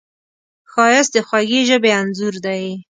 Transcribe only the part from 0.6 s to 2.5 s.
ښایست د خوږې ژبې انځور